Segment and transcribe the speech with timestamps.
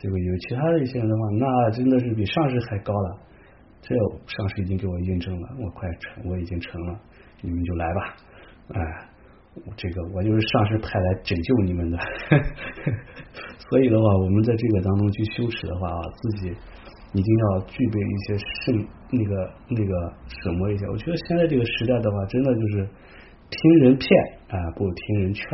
[0.00, 3.18] 结果有其他的一些人的话，那真的是比上师还高了。
[3.82, 3.94] 这
[4.26, 6.98] 上师已经给我印证了，我快成，我已经成了，
[7.42, 8.16] 你们就来吧，
[8.72, 8.80] 哎。
[9.76, 11.98] 这个我就是上师派来拯救你们的，
[13.68, 16.54] 所以的话，我们在这个当中去修持的话啊，自己
[17.12, 20.86] 一定要具备一些圣那个那个什么一些。
[20.86, 22.88] 我觉得现在这个时代的话，真的就是
[23.50, 24.08] 听人骗
[24.48, 25.44] 啊，不听人劝。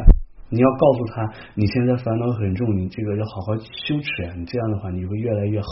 [0.49, 4.35] 你要告诉他，你现在烦恼很重，你这个要好好修持呀。
[4.37, 5.67] 你这样的话，你会越来越好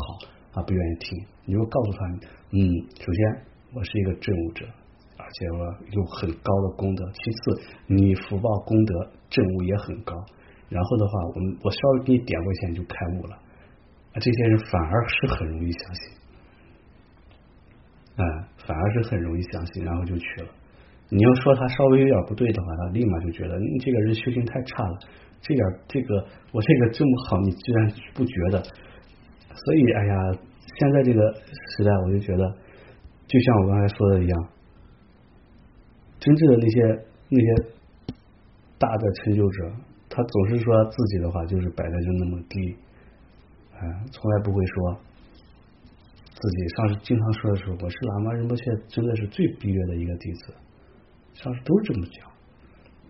[0.54, 0.62] 啊。
[0.62, 2.06] 不愿意听，你会告诉他，
[2.50, 2.58] 嗯，
[2.98, 4.66] 首先我是一个证悟者。
[5.16, 5.58] 而且我
[5.92, 10.12] 有很高的功德，其次你福报功德证悟也很高，
[10.68, 16.12] 然后的话，我们我稍微给你点过线就开悟了，啊，这些人反而是很容易相信，
[18.16, 20.48] 啊，反而是很容易相信，然后就去了。
[21.14, 24.98] 你要说他稍微有点不对的话，他立马就觉得你这个人修行太差了，
[25.40, 28.60] 这点这个我这个这么好，你居然不觉得？
[29.54, 30.14] 所以，哎呀，
[30.76, 31.32] 现在这个
[31.76, 32.44] 时代，我就觉得，
[33.28, 34.48] 就像我刚才说的一样。
[36.18, 37.64] 真正的那些那些
[38.76, 39.70] 大的成就者，
[40.08, 42.76] 他总是说自己的话就是摆的就那么低，
[43.76, 44.98] 啊，从来不会说
[46.32, 46.68] 自己。
[46.76, 50.54] 上次经常说的时候，我是喇嘛仁波切，真的是最卑劣的一个弟子。
[51.34, 52.26] 上次都是这么讲，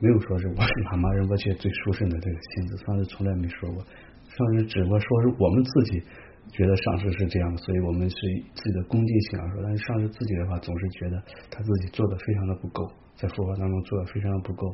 [0.00, 2.77] 没有说是我是喇嘛仁波切最殊胜的这个心子。
[2.84, 3.84] 上次从来没说过，
[4.27, 6.03] 上次只不过说是我们自己
[6.50, 8.16] 觉得上次是这样的，所以我们是
[8.55, 9.62] 自己的恭敬心而说。
[9.62, 12.91] 但是上次自己的话，总是觉得他自己做的非常的不够。
[13.14, 14.69] 在佛法当中做的非常的不够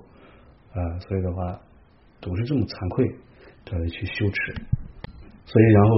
[0.73, 1.61] 啊，所以的话
[2.23, 3.05] 总是这么惭愧，
[3.67, 4.55] 都要去羞耻。
[5.45, 5.91] 所以然后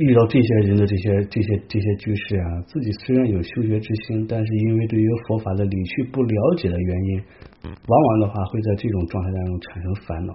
[0.00, 7.22] 遇到这些人的这些这些这些居士啊，自己虽然有修学之心，但是因为对于佛法的理趣不了解的原因，
[7.64, 10.32] 往往的话会在这种状态当中产生烦恼。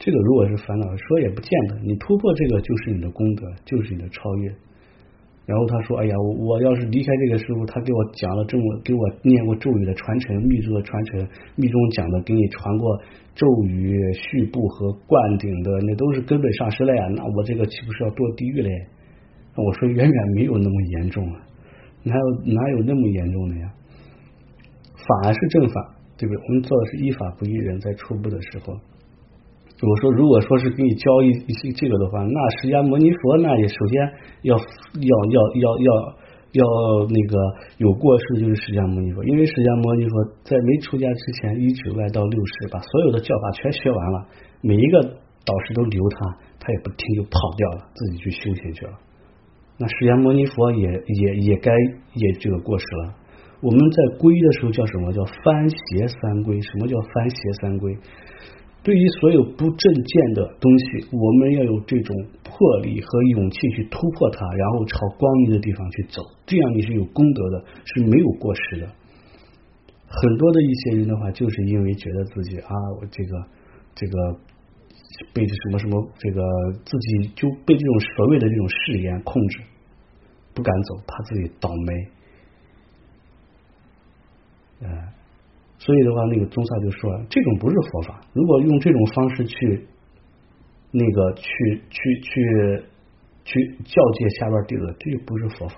[0.00, 1.78] 这个如果是烦恼，说也不见得。
[1.82, 4.52] 你突破这个就是你的功德，就是你的超越。
[5.48, 13.00] 然后他说：“哎呀，我我要是离开这个师傅，他给我讲了这么，给我念过咒语的传承，密宗的传承，密宗讲的给你传过
[13.34, 17.08] 咒语、续部和灌顶的，那都是根本上师了呀。
[17.16, 18.70] 那我这个岂不是要堕地狱嘞？”
[19.56, 21.40] 我说：“远远没有那么严重啊，
[22.02, 23.72] 哪有哪有那么严重的呀？
[24.92, 26.44] 法是正法，对不对？
[26.46, 28.76] 我们做的是依法不依人，在初步的时候。”
[29.80, 33.94] 我说，如果说是给你教一一些这个的话，那释迦牟尼佛那也首先
[34.42, 35.88] 要要要要要
[36.50, 36.62] 要
[37.06, 37.38] 那个
[37.78, 44.26] 有过失，就是释迦牟尼佛，因为释迦牟尼佛在没出家之前，一直外道六世，把所有的教法全学完了，
[44.62, 45.14] 每一个
[45.46, 46.18] 导师都留他，
[46.58, 48.98] 他也不听就跑掉了，自己去修行去了。
[49.78, 51.70] 那释迦牟尼佛也也也该
[52.18, 53.14] 也这个过失了。
[53.62, 56.58] 我们在皈的时候叫什么叫翻邪三归？
[56.62, 57.94] 什么叫翻邪三归？
[58.88, 68.86] 对于所有不正见的东西，我们要有这种魄力和勇气去突破它，然后朝光明的地方去走，这样你是有功德的，是没有过失的。
[70.06, 73.44] 很多的一些人的话，就是因为觉得自己啊，我这个
[73.94, 74.40] 这个
[75.34, 76.40] 被什么什么这个
[76.86, 79.60] 自己就被这种所谓的这种誓言控制，
[80.54, 81.68] 不敢走，怕自己倒
[84.80, 85.17] 霉，哎。
[85.78, 88.20] 所以的话，那个宗萨就说，这种不是佛法。
[88.32, 89.86] 如果用这种方式去
[90.90, 92.82] 那个去去去
[93.44, 95.76] 去教诫下边弟子，这就不是佛法。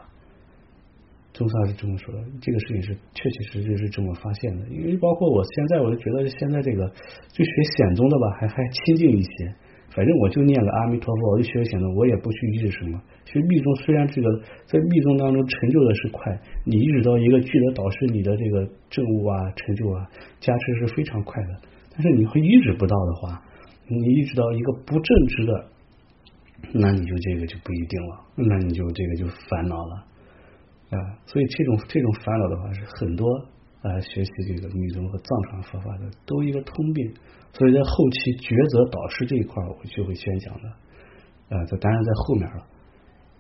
[1.32, 4.66] 宗萨是这么说的，这个事情是确确实实是这么发现的。
[4.68, 6.88] 因为包括我现在，我就觉得现在这个
[7.28, 9.54] 就学显宗的吧，还还亲近一些。
[9.90, 13.00] 反正我就念个阿弥陀佛，我就学显宗，我也不去依止什么。
[13.30, 14.28] 其实密宗虽然这个
[14.66, 16.36] 在密宗当中成就的是快，
[16.66, 20.04] 你依止到一个具德导师，你的这个证悟啊、成就啊、
[20.40, 21.48] 加持是非常快的。
[21.92, 23.40] 但是你会依止不到的话，
[23.86, 25.64] 你依止到一个不正直的，
[26.74, 29.94] 那你就这个就不一定了，那你就这个就烦恼了
[30.90, 30.98] 啊。
[31.26, 33.24] 所以这种这种烦恼的话，是很多
[33.82, 37.14] 啊学习这个密宗和藏传佛法的都一个通病。
[37.52, 40.68] 所以在后期抉择导师这一块，我就会先讲的
[41.54, 42.66] 啊，这当然在后面了。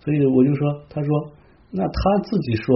[0.00, 1.32] 所以我就说，他说，
[1.70, 2.72] 那他自己说，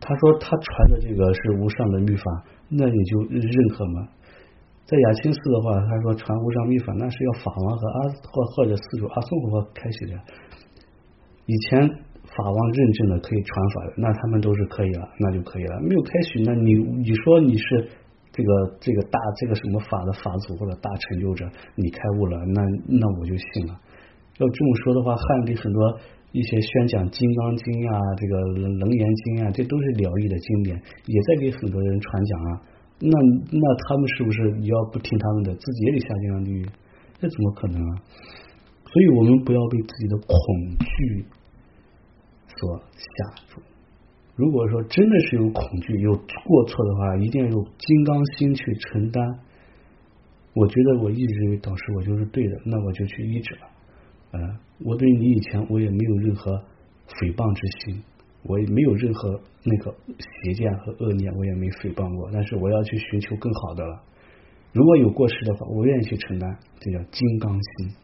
[0.00, 4.08] 他说他传的这个是无上的秘法，那你就认可吗？
[4.84, 10.12] 在雅清寺的话，他说传无上秘法，那是要法王和阿或或者四主阿宋佛开启的。
[11.46, 15.80] 以前法王认证的可以传法，那他们都是可以了，那就可以了。
[15.80, 17.88] 没有开许，那你你说你是
[18.32, 21.46] 这个这个大这个什么法的法祖或者大成就者，
[21.76, 23.78] 你开悟了，那那我就信了。
[24.36, 25.98] 要这么说的话，汉地很多。
[26.34, 30.74] 一些宣讲《金刚经》啊，这个《楞严经》啊，这都是疗愈的经典，
[31.06, 32.50] 也在给很多人传讲啊。
[32.98, 33.14] 那
[33.54, 36.66] 那他们是不是你要不听他们的，自己也得下金刚地狱？
[37.22, 38.02] 这怎么可能啊？
[38.82, 40.36] 所以我们不要被自己的恐
[40.82, 41.24] 惧
[42.58, 43.06] 所吓
[43.54, 43.62] 住。
[44.34, 49.22] 如果说真的是有恐惧、有过错的话，一定要有金刚心去承担。
[50.52, 53.70] 我觉得我一直认为导师我就是对的，那我就去医治了。
[54.34, 54.40] 呃，
[54.82, 56.50] 我对你以前我也没有任何
[57.06, 58.02] 诽谤之心，
[58.42, 62.28] 我也没有任何那个邪见和恶念，我也没诽谤过。
[62.32, 64.02] 但是我要去寻求更好的了。
[64.72, 67.94] 如果有过失的话，我愿意去承担，这叫金刚心。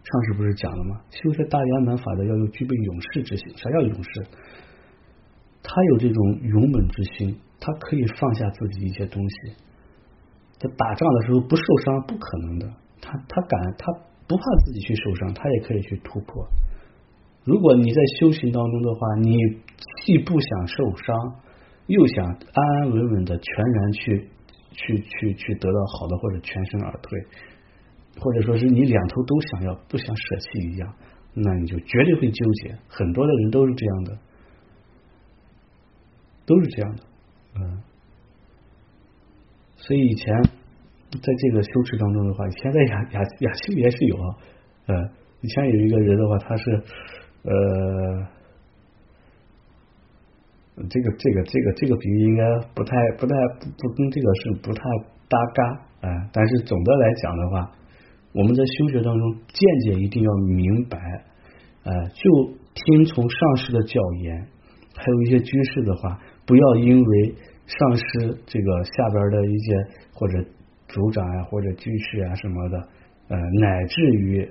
[0.00, 1.02] 上次不是讲了吗？
[1.10, 3.52] 修学大圆满法的要有具备勇士之心。
[3.58, 4.24] 啥叫勇士？
[5.62, 9.52] 他有这种勇猛之心，他可以放下自己一些东西。
[10.56, 12.72] 在打仗的时候不受伤不可能的，
[13.02, 13.92] 他他敢，他
[14.28, 16.46] 不怕自己去受伤，他也可以去突破。
[17.44, 19.36] 如果你在修行当中的话，你
[20.04, 21.16] 既不想受伤，
[21.86, 24.28] 又想安安稳稳的全然去
[24.72, 27.18] 去去去得到好的或者全身而退，
[28.20, 30.94] 或者说是你两头都想要，不想舍弃一样，
[31.34, 32.78] 那你就绝对会纠结。
[32.88, 34.18] 很多的人都是这样的。
[36.46, 37.02] 都是这样的，
[37.56, 37.82] 嗯，
[39.76, 40.34] 所以以前
[41.10, 44.36] 在这个修持当中的话，以前在雅雅雅修也是有啊，
[44.86, 45.10] 呃，
[45.40, 46.70] 以前有一个人的话，他是
[47.42, 48.26] 呃，
[50.88, 52.44] 这个这个这个这个比喻应该
[52.74, 54.82] 不太不太不不跟这个是不太
[55.28, 57.72] 搭嘎啊，但是总的来讲的话，
[58.32, 60.98] 我们在修学当中见解一定要明白，
[61.84, 64.46] 呃，就听从上师的教言，
[64.94, 66.20] 还有一些居士的话。
[66.48, 67.34] 不要因为
[67.66, 68.02] 上师
[68.46, 69.74] 这个下边的一些
[70.14, 70.42] 或者
[70.88, 72.88] 组长啊或者居士啊什么的，
[73.28, 74.50] 呃，乃至于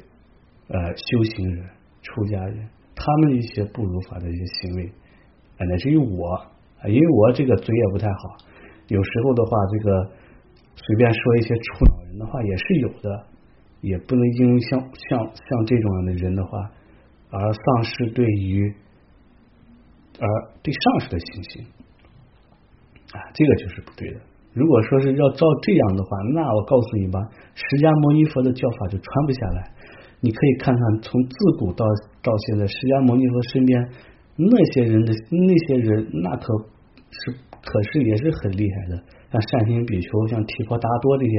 [0.70, 1.66] 呃修行人、
[2.02, 4.92] 出家人，他们一些不如法的一些行为，
[5.60, 6.46] 乃至于我，
[6.86, 8.38] 因为我这个嘴也不太好，
[8.88, 10.12] 有时候的话，这个
[10.76, 13.26] 随便说一些触恼人的话也是有的，
[13.82, 16.72] 也不能因为像像像这种样的人的话
[17.32, 18.74] 而丧失对于
[20.20, 20.28] 而
[20.62, 21.66] 对上师的信心。
[23.12, 24.20] 啊，这个就是不对的。
[24.58, 27.22] 如果说是要照这样的话，那我告诉你吧，
[27.54, 29.70] 释迦牟尼佛的教法就传不下来。
[30.20, 31.86] 你可以看看，从自古到
[32.26, 33.78] 到现在，释迦牟尼佛身边
[34.34, 36.50] 那些人的那些人，那可
[37.14, 38.94] 是可是也是很厉害的，
[39.30, 41.36] 像善心比丘，像提婆达多这些。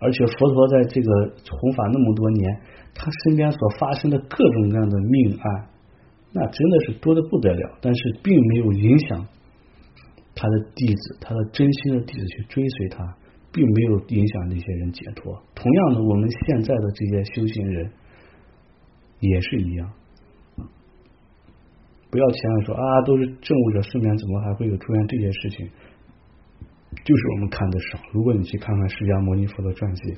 [0.00, 1.08] 而且佛陀在这个
[1.48, 2.60] 弘法那么多年，
[2.94, 5.66] 他身边所发生的各种各样的命案，
[6.32, 9.26] 那真的是多的不得了，但是并没有影响。
[10.40, 13.04] 他的弟子，他的真心的弟子去追随他，
[13.52, 15.36] 并没有影响那些人解脱。
[15.54, 17.90] 同样的，我们现在的这些修行人
[19.20, 19.92] 也是一样。
[22.10, 25.68] 不要前面说啊，都是证悟者，世面怎么还会有出现这些事情？
[27.04, 28.00] 就是我们看的少。
[28.12, 30.16] 如果你去看看释迦牟尼佛的传记，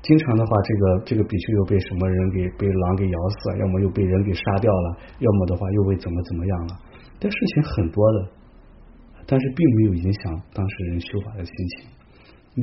[0.00, 6.80] 经常的话，这个这个比丘又被什么人给被狼给咬死了，要么又被人给杀掉了，要么的话又被怎么怎么样了？
[7.20, 8.28] 这事情很多的。
[9.30, 11.86] 但是并没有影响当事人修法的心情，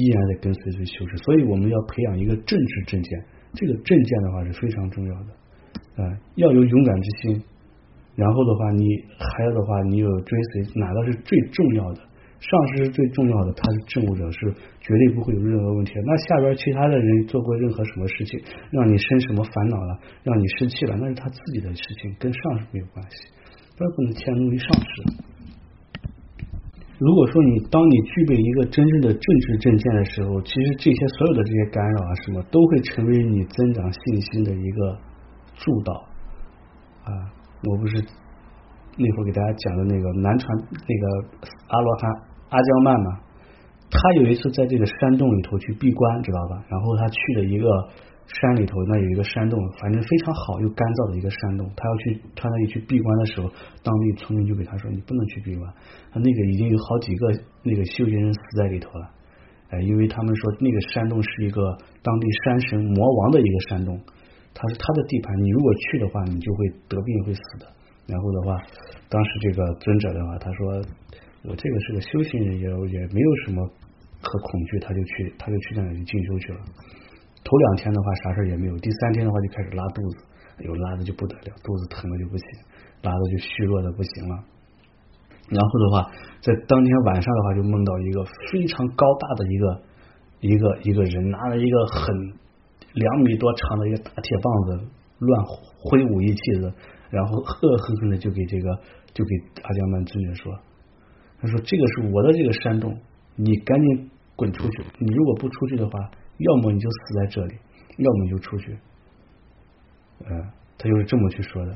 [0.02, 1.16] 依然在跟随着修持。
[1.18, 7.44] 所以我们要培养一个正直正见，这个正见的话是非常重要的啊，要有勇敢之心。
[8.16, 8.84] 然后的话，你
[9.20, 12.02] 还有的话，你有追随，哪个是最重要的？
[12.40, 14.40] 上师是最重要的，他是证悟者，是
[14.82, 15.94] 绝对不会有任何问题。
[16.04, 18.40] 那下边其他的人做过任何什么事情，
[18.72, 23.18] 让你生什么烦恼了，让你生气了，那是他自己的事情，跟上师没有关系，
[23.78, 25.35] 不能迁怒于上师。
[26.98, 34.98] 如果说你当你具备一个真正的政治正见的时候，其实这些所有的这些干扰啊什么，都会成为你增长信心的一个
[35.56, 35.94] 助导
[37.04, 37.12] 啊。
[37.64, 37.98] 我不是
[38.98, 41.28] 那会儿给大家讲的那个南传那个
[41.68, 42.12] 阿罗汉
[42.50, 43.20] 阿姜曼嘛，
[43.92, 46.64] 他有一次在这个山洞里头去闭关，知道吧？
[46.70, 47.68] 然后他去了一个。
[48.28, 51.70] 山里头那有一个山洞，反正非常好又干燥的一个山洞。
[51.78, 53.48] 他要去他那里去闭关的时候，
[53.86, 55.70] 当地村民就给他说：“你不能去闭关，
[56.12, 59.12] 他那个已经有好几个那个修行人死在里头了。”
[59.70, 61.62] 哎，因为他们说那个山洞是一个
[62.02, 64.00] 当地山神魔王的一个山洞，
[64.54, 67.66] 他是他的地盘，你如果去的话，你就会得病会死的。
[68.08, 68.58] 然后的话，
[69.10, 70.82] 当时这个尊者的话，他说
[71.50, 73.66] ：“我这个是个修行人，也也没有什么
[74.22, 76.60] 可恐惧。”他就去他就去那里进修去了。
[77.46, 80.18] 头两天的话啥事也没有，第三天的话就开始拉肚子，
[80.58, 82.48] 哎呦拉的就不得了，肚子疼的就不行，
[83.04, 84.44] 拉的就虚弱的不行了。
[85.54, 86.10] 然后的话，
[86.42, 89.82] 在当天晚上的话就梦到一个非常高大的一个
[90.42, 92.18] 一个一个人，拿了一个很
[92.94, 94.88] 两米多长的一个大铁棒子，
[95.20, 96.74] 乱挥舞一气子，
[97.12, 98.76] 然后恶狠狠的就给这个
[99.14, 100.52] 就给阿江曼尊者说，
[101.40, 102.98] 他说这个是我的这个山洞，
[103.36, 106.10] 你赶紧滚出去，你如果不出去的话。
[106.38, 107.56] 要么你就死在这里，
[107.98, 108.78] 要么你就出去。
[110.26, 110.32] 呃，
[110.78, 111.72] 他就是这么去说的。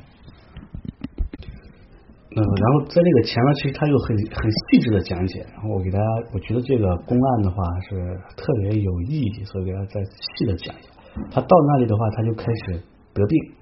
[2.32, 5.40] 嗯，然后在这个前面，其实他又很很细致的讲解。
[5.54, 10.90] 然后我给大家，我觉得这个公案的话是特别有意义，所以给大家再细的讲一下。
[11.32, 13.54] 他到那里的话，他就开始得病，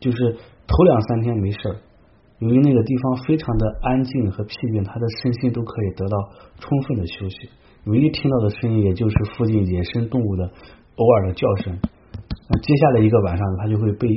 [0.00, 0.32] 就是
[0.66, 1.76] 头两三天没事儿，
[2.38, 6.16] 由于那个地方非常的安静和僻静，他的身心都可以得到
[6.58, 7.50] 充分的休息。
[7.84, 11.78] 唯一听到的声音，也就是附近野生动物的偶尔的叫声。
[12.62, 14.08] 接下来一个晚上，他就会被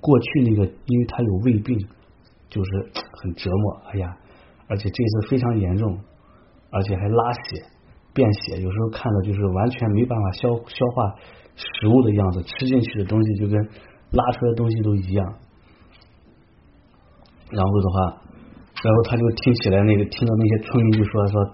[0.00, 1.78] 过去那个，因为他有胃病。
[2.48, 2.70] 就是
[3.20, 4.16] 很折磨，哎呀，
[4.68, 5.98] 而且这次非常严重，
[6.70, 7.40] 而且还拉血、
[8.14, 11.16] 便血，有时候看着就是完全没办法消消化
[11.56, 13.60] 食物的样子，吃进去的东西就跟
[14.12, 15.34] 拉出来的东西都一样。
[17.50, 18.22] 然后的话，
[18.84, 21.50] 然后他就听起来那个听到那些村民就说说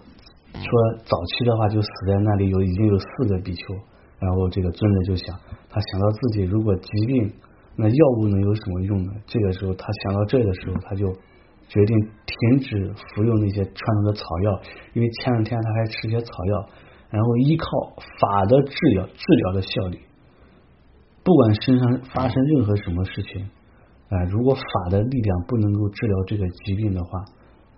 [0.55, 3.75] 说早期的话就死在那里有已经有四个比丘，
[4.19, 5.39] 然后这个尊者就想，
[5.71, 7.33] 他想到自己如果疾病。
[7.75, 9.13] 那药物能有什么用呢？
[9.27, 11.11] 这个时候他想到这的时候，他就
[11.69, 14.61] 决定停止服用那些传统的草药，
[14.93, 16.69] 因为前两天他还吃些草药，
[17.09, 17.67] 然后依靠
[18.21, 20.01] 法的治疗治疗的效力，
[21.25, 23.49] 不管身上发生任何什么事情，
[24.11, 27.25] 啊，如果法的力量不能够治疗这个疾病的话，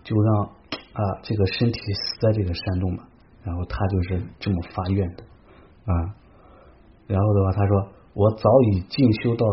[0.02, 0.50] 就让
[0.94, 3.04] 啊这个身体死在这个山洞吧。
[3.44, 5.22] 然后他就是这么发愿的
[5.84, 5.92] 啊，
[7.06, 9.46] 然后的话他说我早已进修到。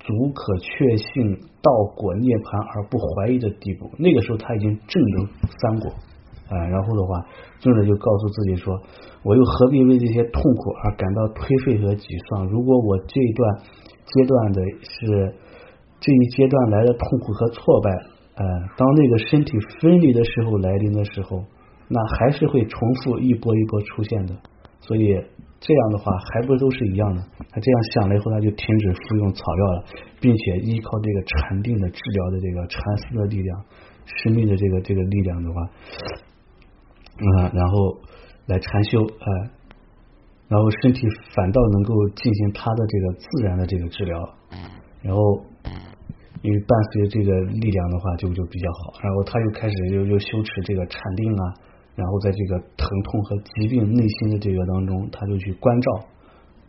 [0.00, 5.28] 足可确信道果涅盘而不怀疑的地步，那个时候他已经证得
[5.60, 5.90] 三果
[6.48, 6.56] 啊。
[6.56, 7.26] 然后的话，
[7.58, 8.80] 尊者就告诉自己说
[9.22, 12.46] ：“我又何必为这些痛苦而感到颓废和沮丧？
[12.46, 13.58] 如果我这一段
[14.06, 15.34] 阶段的是
[16.00, 17.90] 这一阶段来的痛苦和挫败，
[18.38, 18.44] 呃，
[18.76, 21.44] 当那个身体分离的时候来临的时候，
[21.88, 24.34] 那还是会重复一波一波出现的。
[24.80, 25.20] 所以。”
[25.60, 27.20] 这样的话还不都是一样的？
[27.50, 29.84] 他这样想了以后，他就停止服用草药了，
[30.20, 33.64] 并且依靠这个禅定的治疗的这个禅思的力量、
[34.06, 35.60] 生命的这个这个力量的话，
[37.18, 37.98] 嗯，然后
[38.46, 39.50] 来禅修，哎，
[40.46, 44.16] 然后身体反倒能够进行他的这个自然的这个治疗，
[45.02, 45.42] 然后
[46.42, 51.54] 因为伴随这个力量的话就就比较好，然后他又开始又又修持这个禅定啊。
[51.98, 55.90] 然后在这个疼痛和疾病内心的这个当中，他就去关照，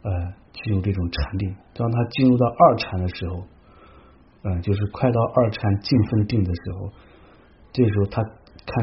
[0.01, 0.11] 呃，
[0.53, 1.55] 进入这种禅定。
[1.75, 3.43] 当他进入到二禅的时候，
[4.41, 6.89] 嗯，就是快到二禅静分定的时候，
[7.71, 8.33] 这时候他看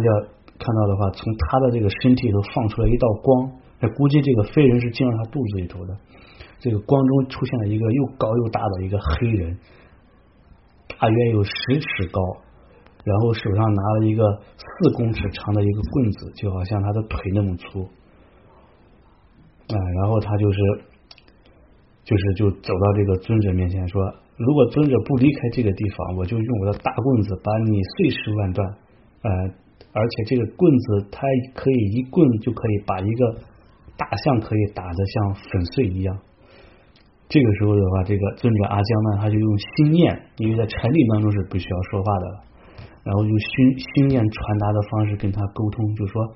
[0.00, 3.50] 到看到的话，从他的这个身体里头放出来一道光，
[3.80, 5.96] 那估计这个飞人是进入他肚子里头的。
[6.60, 9.58] 这个光中出现了一个又高又大的一个黑人，
[10.98, 12.20] 大约有十尺高。
[13.04, 14.24] 然后手上拿了一个
[14.58, 17.82] 四公尺长的一个棍子，就好像他的腿那么粗，
[19.68, 20.58] 啊，然后他就是
[22.02, 24.02] 就是就走到这个尊者面前说
[24.36, 28.66] ：“如果尊者不离开这个地方，我就用我的大棍子把你碎尸万段。”
[29.22, 29.30] 呃，
[29.92, 31.20] 而且这个棍子它
[31.54, 33.38] 可以一棍就可以把一个
[33.96, 36.18] 大象可以打得像粉碎一样。
[37.28, 42.26] 这个时候的话，这个尊者阿江呢，他就用心念，因为在禅定当中是不需要说话的。
[43.02, 46.34] 然后用心心念传达的方式跟他沟通，就说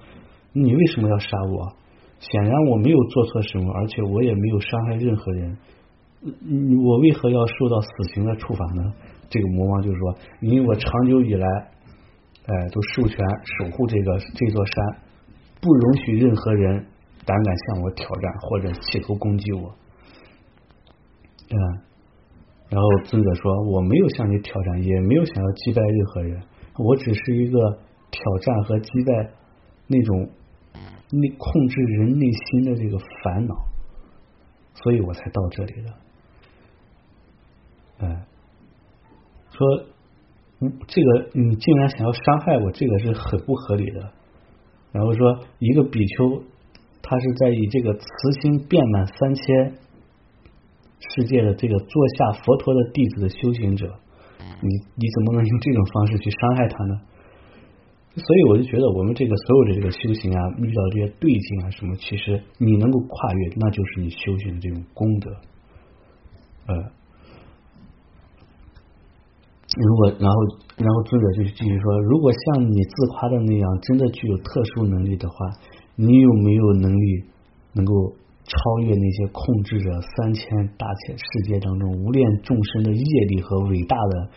[0.53, 1.73] 你为什么要杀我？
[2.21, 5.57] 显然我没有做错什么，而且我也没有伤害任何人，
[6.85, 8.93] 我为何要受到死刑的处罚呢？
[9.31, 11.47] 这个魔王就说，因为我长久以来，
[12.47, 13.19] 哎，都授权
[13.59, 14.75] 守护这个这座山，
[15.61, 16.87] 不容许任何人
[17.25, 19.75] 胆敢向我挑战或者企图攻击我。
[21.50, 21.59] 嗯，
[22.69, 26.42] 然后尊者说，我没有向你挑战，也没有想要击败任何人。
[26.78, 27.59] 我只是一个
[28.11, 29.30] 挑战和击败
[29.88, 30.30] 那种
[31.11, 33.54] 内控制人内心的这个烦恼，
[34.75, 35.92] 所以我才到这里的。
[37.99, 38.26] 哎，
[39.50, 39.85] 说，
[40.61, 44.12] 嗯，这个你竟然想要伤害我，这个是很不合理的。
[44.92, 46.45] 然后说，一个比丘，
[47.02, 48.07] 他是在以这个慈
[48.40, 49.75] 心遍满三千
[51.14, 53.92] 世界的这个座下佛陀的弟子的修行者。
[54.62, 57.00] 你你怎么能用这种方式去伤害他呢？
[58.16, 65.30] 所以我就觉得我们这个所有的这个修行啊，遇到这些对境啊什么，其实你能够跨越，那就是你修行的这种功德。
[66.66, 66.75] 呃，
[69.78, 70.37] 如果然后
[70.76, 75.35] 然后尊者就继续说，如果像你自夸的那样，真的具有特殊能力的话，
[75.97, 77.25] 你有没有能力
[77.73, 77.92] 能够？
[78.50, 80.45] 超越那些控制着三千
[80.76, 84.28] 大千世界当中无量众生的业力和伟大的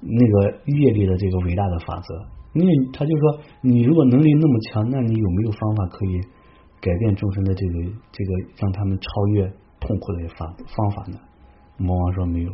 [0.00, 6.20] 那个业力的这个伟大的法则，因为他就说，你如果能力那么强，那你有没有方法可以
[6.80, 7.72] 改变众生的这个
[8.10, 9.46] 这个让他们超越
[9.78, 11.18] 痛苦的法方法呢？
[11.76, 12.52] 魔王说没有。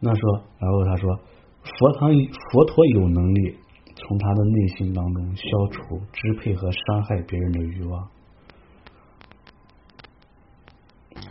[0.00, 1.16] 那说，然后他说，
[1.62, 2.10] 佛堂
[2.52, 3.56] 佛陀有能力
[3.96, 8.06] 从他的内心当中消除支配和伤害别人的欲望。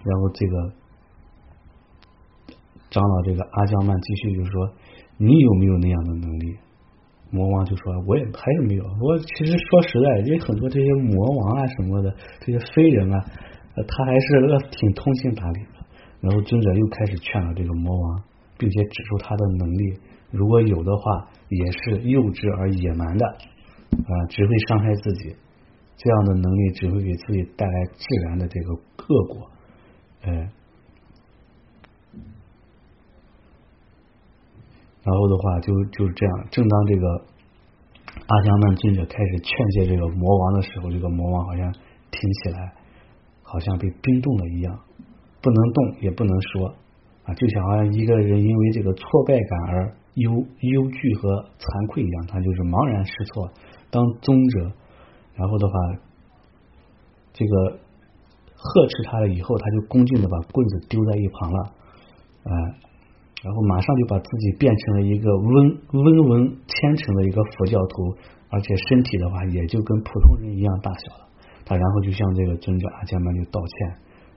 [0.03, 0.73] 然后这个
[2.89, 4.71] 长老这个阿姜曼继续就说
[5.17, 6.57] ：“你有没有那样的能力？”
[7.31, 8.83] 魔王就说：“我也还是没有。
[8.83, 13.25] 我其实说实在，因为很多这些魔王啊什么的，这些非人啊，
[13.75, 15.85] 他还是挺通情达理的。”
[16.21, 18.23] 然后尊者又开始劝了这个魔王，
[18.57, 19.99] 并且指出他的能力，
[20.31, 25.35] 如果有的话，也是幼稚而野蛮的啊，只会伤害自己。
[25.97, 29.49] 这样的能力只会给自己带来自然的这个恶果。
[30.25, 30.31] 哎，
[35.03, 36.47] 然后的话就就是这样。
[36.49, 37.07] 正当这个
[38.25, 42.73] 阿香曼尊者开始劝诫这个魔王的时候，这个魔王好像听起来
[43.41, 44.79] 好像被冰冻了一样，
[45.41, 46.73] 不能动也不能说
[47.25, 53.51] 啊，就像好像一个人因为这个挫败感而忧忧惧和惭愧一样，他就是茫然失措。
[53.91, 54.71] 当宗者，
[55.35, 55.73] 然后的话，
[57.33, 57.82] 这个。
[58.63, 61.59] 呵斥他了以后，他就恭敬的把棍子丢在一旁了，
[62.47, 62.51] 啊，
[63.43, 68.15] 然后马上就把自己变成了一个温温文虔诚的一个佛教徒，
[68.49, 71.27] 而且身体的话也就跟普通人一样大小了。
[71.65, 73.89] 他然后就向这个尊者阿伽曼就道歉，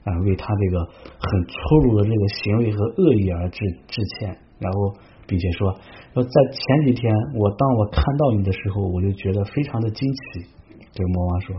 [0.03, 4.93] 啊，为他这个很粗鲁的这个行为和恶意而致致歉，然后
[5.29, 5.73] 并且说
[6.15, 10.51] 说在前几天我当我看到你的时候，我就觉得非常的惊奇。
[10.93, 11.57] 这个魔王说。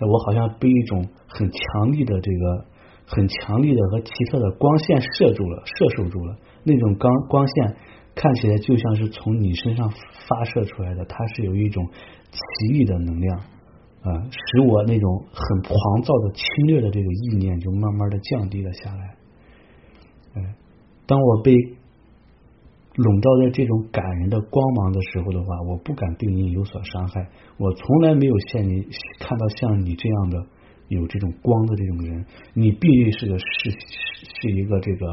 [0.00, 2.64] 我好像被一种很强力的这个
[3.06, 6.36] 很强力的和奇特的光线射住了，射受住了。
[6.64, 7.76] 那种光光线
[8.14, 11.86] 看起来就像是从你身上发射出来的，它是有一种
[12.30, 19.16] 奇异的能量啊，使我那种很狂躁的侵略的这个意念就慢慢的降低了下来。
[20.34, 20.54] 哎，
[21.06, 21.54] 当我被。
[22.96, 27.28] 笼罩在这种感人的光芒的时候的话，我不敢对你有所伤害。
[27.58, 28.82] 我从来没有见你
[29.20, 30.46] 看到像你这样的
[30.88, 32.24] 有这种光的这种人。
[32.54, 35.06] 你必须是个是是一个这个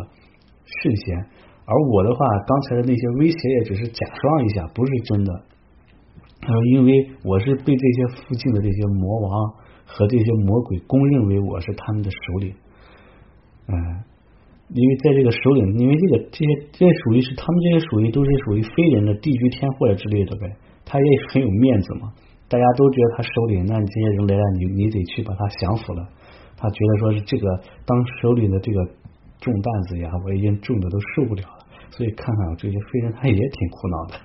[0.65, 1.17] 圣贤，
[1.65, 5.43] 而我的话，刚才的那些威胁也只是假装一下，不是真的。
[6.39, 9.54] 他说，因为我是被这些附近的这些魔王
[9.86, 12.54] 和这些魔鬼公认为我是他们的首领，
[13.67, 14.04] 嗯。
[14.69, 22.13] 因为在这个首领，因为这个这些这些属于是他们这些属于都是属于非人的地居天或者之类的呗，他也很有面子嘛。
[22.49, 26.08] 大家都觉得他首领，那你这些人来了，你你得去把他降服了。
[26.56, 27.47] 他觉得说是这个
[27.86, 28.80] 当首领的这个
[29.41, 31.65] 重担子呀，我已经重的都受不了了。
[31.91, 34.19] 所以看看这些非人，他也挺苦恼的。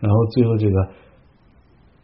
[0.00, 0.80] 然后最后这个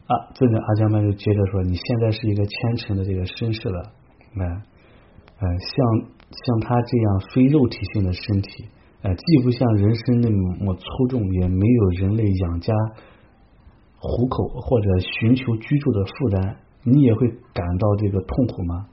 [0.07, 3.93] 啊，这个阿姜曼就接着说：“你现在是一个虔诚的这个绅士了，
[4.37, 4.49] 嗯，
[5.41, 8.65] 像。”像他这样非肉体性的身体，
[9.03, 12.73] 呃，既不像人身那么粗重，也没有人类养家
[13.99, 18.87] 糊口或者寻求居住的负担，你也会感到这个痛苦吗？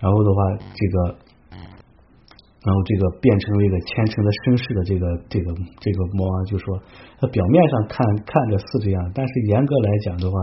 [0.00, 1.16] 然后的话，这个，
[1.50, 6.82] 然后这个变成了一个虔诚的绅士的这个这个这个魔王就说，
[7.20, 10.38] 他表面上看看着是这样，但是严格来讲的话，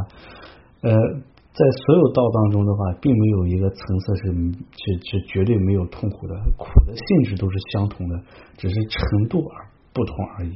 [0.82, 0.94] 呃。
[1.54, 4.22] 在所有道当中的话，并没有一个层次是
[4.74, 8.20] 是是绝对没有痛苦的，苦的性质都是相同的，
[8.58, 10.50] 只是程度而不同而已。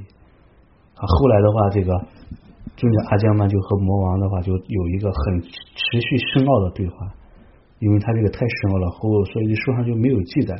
[0.95, 1.93] 啊，后来的话，这个
[2.75, 7.13] 尊者阿姜曼就和魔王的话就有一个很持续深奥的对话，
[7.77, 10.55] 因为他这个太深奥了，后所以书上就没有记载。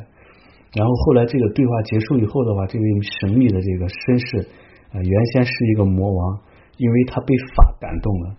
[0.72, 2.84] 然后后来这个对话结束以后的话，这位
[3.20, 4.48] 神秘的这个绅士
[4.92, 6.38] 啊，原先是一个魔王，
[6.76, 8.36] 因为他被法感动了，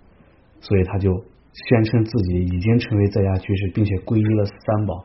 [0.62, 1.12] 所以他就。
[1.68, 5.04] 宣称自己已经成为在家居士，并且皈依了三宝，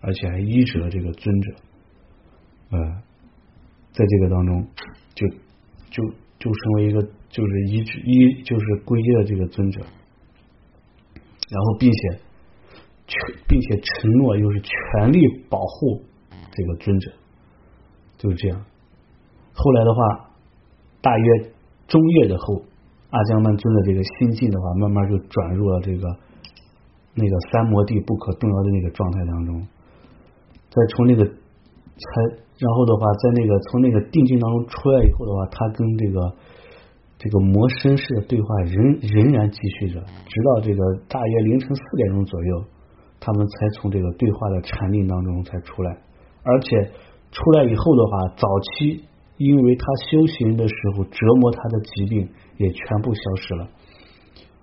[0.00, 1.54] 而且还依止了这个尊者。
[2.70, 2.78] 呃，
[3.92, 4.66] 在这个当中，
[5.14, 5.26] 就
[5.90, 6.04] 就
[6.38, 12.20] 就成为一个就是依止依就是皈依了这个尊者，然后并且
[13.06, 16.02] 全并且承诺又是全力保护
[16.52, 17.12] 这个尊者，
[18.18, 18.64] 就是这样。
[19.54, 20.30] 后来的话，
[21.00, 21.50] 大约
[21.88, 22.62] 中月的后。
[23.14, 26.02] 阿姜曼尊的这个心境的话，慢慢就转入了这个
[27.14, 29.62] 那个三摩地不可动摇的那个状态当中。
[30.68, 32.08] 再从那个才，
[32.58, 36.34] 然后的话，在那个从那个定境当中出来以后的话，他跟这个
[37.16, 42.64] 这个魔绅士的对话仍仍然继续着，直到这个大约凌晨四点钟左右，
[43.20, 45.96] 他们才从这个对话的禅定当中才出来。
[46.42, 46.90] 而且
[47.30, 49.04] 出来以后的话，早期。
[49.36, 53.68] 因为他修行的时候折磨他的疾病也全部消失了，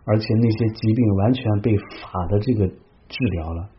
[0.06, 3.70] 而且那些疾病完全被法的这个治疗了，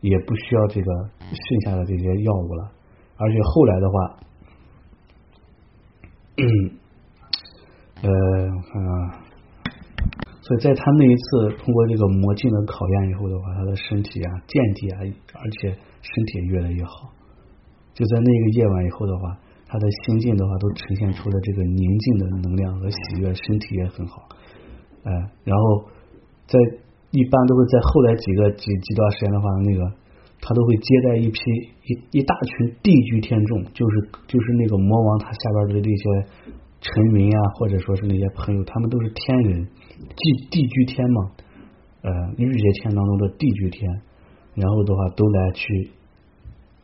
[0.00, 2.72] 也不需要这个剩下的这些药物了。
[3.16, 4.16] 而且后来的话，
[8.02, 9.22] 呃，我看啊，
[10.40, 14.98] 所以在他那一次通过这个魔镜的考验以后的话，他的身体啊、健体啊，
[15.34, 17.12] 而且身体越来越好。
[17.92, 19.38] 就在那个夜晚以后的话，
[19.70, 24.26] 他的心境的话都呈现出了这个宁静的能量和喜悦，身体也很好。
[25.04, 25.12] 哎，
[25.44, 25.86] 然后
[26.48, 26.58] 在
[27.12, 29.94] 一般都会在后来几个几几段时间的话，那个
[30.40, 31.38] 他都会接待一批
[31.86, 36.04] 一一大群地居天众，就是就是那个魔王他下边的那些
[36.80, 39.68] 臣民啊，或者说是那些朋友，他们都是天人，
[40.16, 41.30] 地地居天嘛，
[42.02, 43.88] 呃，日界天当中的地居天，
[44.56, 45.90] 然后的话都来去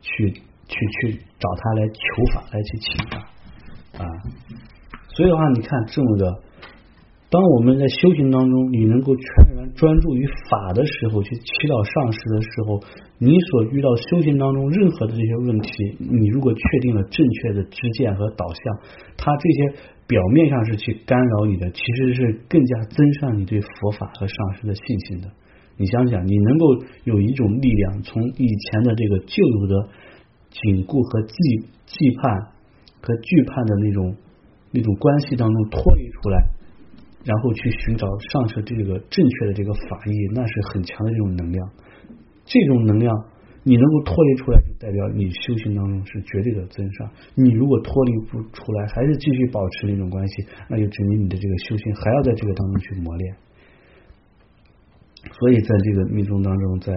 [0.01, 0.41] 去。
[0.69, 3.19] 去去找他来求法，来去请法
[3.99, 4.05] 啊！
[5.09, 6.43] 所以的话，你看这么个，
[7.31, 12.81] 当我们在修行当中，你能够全然专注于法的时候，去祈祷上师的时候，
[13.19, 18.63] 你所遇到修行当中任何的这些问题，你如果确定了正确的知见和导向，
[19.17, 25.29] 它这些表面上是去干扰你的，其实是更加增上你对佛法和上师的信心的。
[25.77, 26.65] 你想想，你能够
[27.05, 29.89] 有一种力量，从以前的这个旧有的。
[30.63, 31.37] 紧固和忌
[31.85, 32.41] 忌盼
[33.03, 34.17] 和惧怕的那种
[34.73, 36.49] 那种关系当中脱离出来，
[37.25, 41.71] 然后去寻找上车这个正确的这个法义，那是很强的这种能量。
[42.47, 43.15] 这种能量
[43.65, 47.11] 你能够脱离出来，就代表你修行当中是绝对的增上。
[47.35, 53.37] 你如果脱离不出来，还是继续保持那种关系，那就证明你的这个修行还要在这个当中去磨练。
[55.39, 56.93] 所以在这个密宗当中，在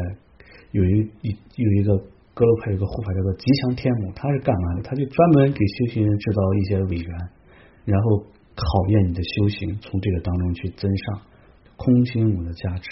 [0.72, 2.02] 有一一有一个。
[2.40, 4.82] 格罗派有个护法叫做吉祥天母，他是干嘛的？
[4.84, 7.12] 他就专门给修行人制造一些违缘，
[7.84, 8.24] 然后
[8.56, 11.20] 考验你的修行，从这个当中去增上
[11.76, 12.88] 空心母的加持。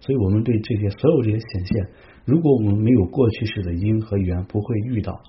[0.00, 1.86] 所以我们对这些所有这些显现，
[2.24, 5.20] 如果我们没有过去式的因和缘，不会遇到。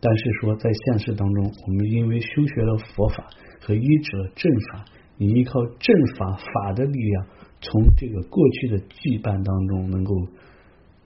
[0.00, 3.26] 但是说在现实当中，我们因为修学了佛法
[3.60, 4.86] 和依止了正法，
[5.18, 7.26] 你依靠正法法的力量，
[7.60, 10.14] 从这个过去的羁绊当中能够。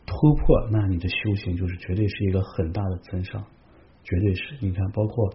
[0.06, 3.44] 突破，那你的修行就是绝对是一个很大的增上，
[4.04, 4.54] 绝对是。
[4.60, 5.34] 你看，包括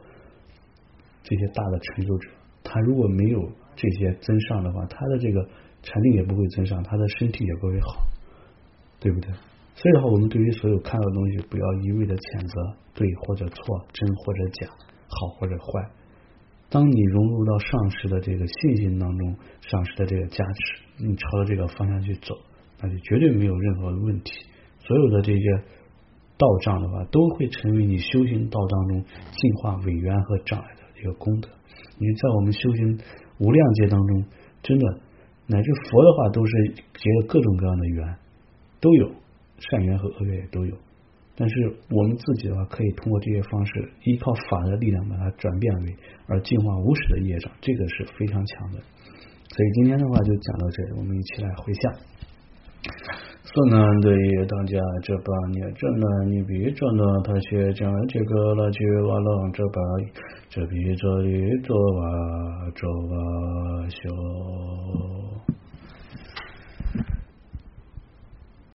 [1.23, 2.29] 这些大的成就者，
[2.63, 5.45] 他如果没有这些增上的话，他的这个
[5.84, 8.01] 禅定也不会增上，他的身体也不会好，
[8.99, 9.29] 对不对？
[9.75, 14.67] 所以的话，我们对于所有看到的东西，不要一味的谴责对或者错，真或者假，
[15.07, 15.89] 好或者坏。
[16.69, 22.38] 当你融入到上师的这个信心当中，上师的这个加持，你朝着这个方向去走，
[22.79, 24.31] 那就绝对没有任何问题。
[24.85, 25.63] 所有的这些
[26.37, 31.49] 道障的话，都会成为你修行道当中净化违缘和障碍的一个功德。
[31.97, 32.99] 你在我们修行
[33.39, 34.25] 无量劫当中，
[34.63, 34.99] 真的
[35.47, 38.15] 乃至佛的话，都是结了各种各样的缘，
[38.79, 39.11] 都有
[39.57, 40.75] 善缘和恶缘也都有。
[41.35, 41.55] 但是
[41.89, 45.95] 我们自己的话，可以通过这些方式，依靠法的力量，把它转变为
[46.27, 48.79] 而净化无始的业障，这个是非常强的。
[48.79, 51.93] 所以今天的话就讲到这里，我们一起来回向。
[53.43, 54.13] 苏南对
[54.45, 59.82] 大家这八年，这南你比这那他学讲这个了就完了，这把
[60.49, 62.01] 这比这里做瓦
[62.75, 63.99] 做瓦修。